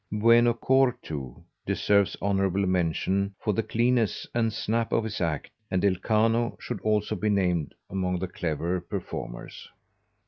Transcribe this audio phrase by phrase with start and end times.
[0.11, 5.79] Bueno Core, too, deserves honorable mention for the cleanness and snap of his act; and
[5.79, 9.69] Del Kano should also be named among the cleverer performers.